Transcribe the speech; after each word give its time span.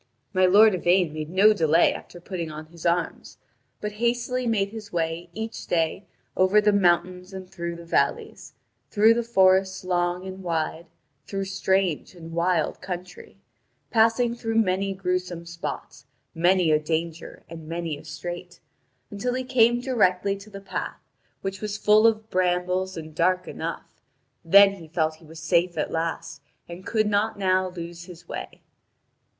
My 0.33 0.47
lord 0.47 0.73
Yvain 0.73 1.13
made 1.13 1.29
no 1.29 1.53
delay 1.53 1.93
after 1.93 2.19
putting 2.19 2.49
on 2.51 2.65
his 2.65 2.87
arms, 2.87 3.37
but 3.79 3.91
hastily 4.01 4.47
made 4.47 4.69
his 4.69 4.91
way 4.91 5.29
each 5.35 5.67
day 5.67 6.05
over 6.35 6.59
the 6.59 6.73
mountains 6.73 7.33
and 7.33 7.47
through 7.47 7.75
the 7.75 7.85
valleys, 7.85 8.53
through 8.89 9.13
the 9.13 9.21
forests 9.21 9.83
long 9.83 10.25
and 10.25 10.41
wide, 10.41 10.87
through 11.27 11.45
strange 11.45 12.15
and 12.15 12.31
wild 12.31 12.81
country, 12.81 13.37
passing 13.91 14.33
through 14.33 14.55
many 14.55 14.91
gruesome 14.95 15.45
spots, 15.45 16.07
many 16.33 16.71
a 16.71 16.79
danger 16.79 17.43
and 17.47 17.67
many 17.67 17.95
a 17.95 18.03
strait, 18.03 18.59
until 19.11 19.35
he 19.35 19.43
came 19.43 19.79
directly 19.79 20.35
to 20.35 20.49
the 20.49 20.59
path, 20.61 20.97
which 21.41 21.61
was 21.61 21.77
full 21.77 22.07
of 22.07 22.27
brambles 22.31 22.97
and 22.97 23.13
dark 23.13 23.47
enough; 23.47 24.01
then 24.43 24.71
he 24.77 24.87
felt 24.87 25.17
he 25.17 25.25
was 25.25 25.39
safe 25.39 25.77
at 25.77 25.91
last, 25.91 26.41
and 26.67 26.87
could 26.87 27.05
not 27.05 27.37
now 27.37 27.69
lose 27.69 28.05
his 28.05 28.27
way. 28.27 28.61